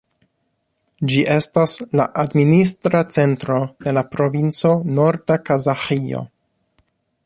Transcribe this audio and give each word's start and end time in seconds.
Ĝi 1.11 1.25
estas 1.35 1.75
la 1.99 2.07
administra 2.23 3.03
centro 3.19 3.61
de 3.85 3.95
la 4.01 4.07
provinco 4.17 4.75
Norda 4.97 5.43
Kazaĥio. 5.51 6.29